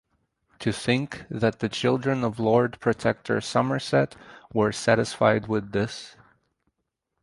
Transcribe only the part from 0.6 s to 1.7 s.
To think that the